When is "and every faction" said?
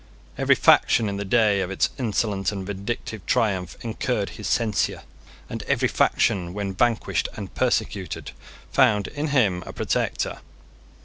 5.47-6.55